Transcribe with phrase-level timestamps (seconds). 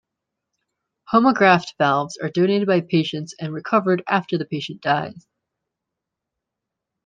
[1.13, 5.27] Homograft valves are donated by patients and recovered after the patient dies.